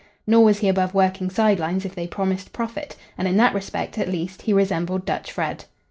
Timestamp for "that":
3.37-3.53